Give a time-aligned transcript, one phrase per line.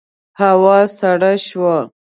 [0.39, 1.77] هوا سړه شوه.